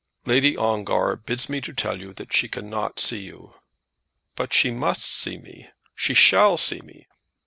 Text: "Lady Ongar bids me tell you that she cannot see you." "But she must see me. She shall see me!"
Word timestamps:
"Lady 0.25 0.57
Ongar 0.57 1.15
bids 1.15 1.47
me 1.47 1.61
tell 1.61 1.99
you 1.99 2.11
that 2.13 2.33
she 2.33 2.47
cannot 2.47 2.99
see 2.99 3.19
you." 3.19 3.53
"But 4.35 4.51
she 4.51 4.71
must 4.71 5.03
see 5.03 5.37
me. 5.37 5.69
She 5.93 6.15
shall 6.15 6.57
see 6.57 6.81
me!" 6.81 7.05